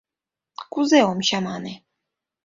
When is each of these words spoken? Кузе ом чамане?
Кузе 0.73 0.99
ом 1.11 1.19
чамане? 1.27 1.73